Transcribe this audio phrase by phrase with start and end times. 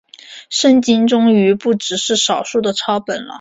[0.49, 3.29] 圣经终于不只是少数的抄本了。